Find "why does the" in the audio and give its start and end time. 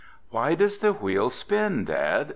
0.31-0.93